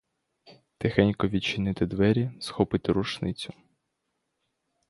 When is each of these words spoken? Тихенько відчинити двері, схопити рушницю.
Тихенько 0.77 1.27
відчинити 1.27 1.85
двері, 1.85 2.31
схопити 2.39 2.91
рушницю. 2.91 3.53